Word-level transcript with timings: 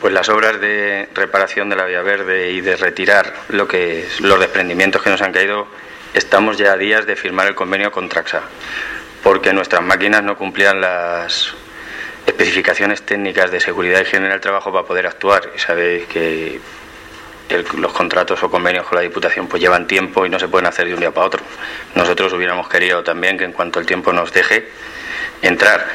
Pues 0.00 0.14
las 0.14 0.30
obras 0.30 0.58
de 0.60 1.08
reparación 1.14 1.68
de 1.68 1.76
la 1.76 1.84
vía 1.84 2.00
verde 2.00 2.50
y 2.52 2.62
de 2.62 2.76
retirar 2.76 3.34
lo 3.48 3.68
que 3.68 4.08
los 4.20 4.40
desprendimientos 4.40 5.02
que 5.02 5.10
nos 5.10 5.20
han 5.20 5.32
caído, 5.32 5.68
estamos 6.14 6.56
ya 6.56 6.72
a 6.72 6.76
días 6.78 7.04
de 7.04 7.16
firmar 7.16 7.46
el 7.46 7.54
convenio 7.54 7.92
con 7.92 8.08
Traxa, 8.08 8.40
porque 9.22 9.52
nuestras 9.52 9.82
máquinas 9.82 10.22
no 10.22 10.38
cumplían 10.38 10.80
las 10.80 11.54
especificaciones 12.26 13.02
técnicas 13.02 13.50
de 13.50 13.60
seguridad 13.60 13.98
y 13.98 14.02
higiene 14.02 14.28
del 14.28 14.40
trabajo 14.40 14.72
para 14.72 14.86
poder 14.86 15.06
actuar. 15.06 15.50
Y 15.54 15.58
sabéis 15.58 16.06
que 16.06 16.60
los 17.76 17.92
contratos 17.92 18.42
o 18.42 18.50
convenios 18.50 18.86
con 18.86 18.96
la 18.96 19.02
Diputación 19.02 19.48
pues 19.48 19.60
llevan 19.60 19.86
tiempo 19.86 20.24
y 20.24 20.30
no 20.30 20.38
se 20.38 20.48
pueden 20.48 20.66
hacer 20.66 20.86
de 20.86 20.94
un 20.94 21.00
día 21.00 21.10
para 21.10 21.26
otro. 21.26 21.42
Nosotros 21.94 22.32
hubiéramos 22.32 22.68
querido 22.68 23.02
también 23.02 23.36
que 23.36 23.44
en 23.44 23.52
cuanto 23.52 23.78
el 23.80 23.86
tiempo 23.86 24.14
nos 24.14 24.32
deje 24.32 24.66
entrar 25.42 25.86